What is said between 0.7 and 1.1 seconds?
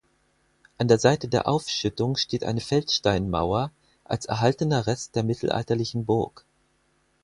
An der